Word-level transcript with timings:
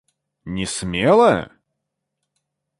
Не 0.55 0.65
смела? 0.65 1.31